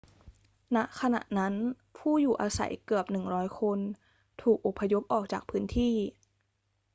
[0.75, 1.53] ณ ขณะนั้น
[1.97, 3.79] ผู้อยู่อาศัยเกือบ 100 คน
[4.41, 5.95] ถูกอพยพออกจากพื้นที่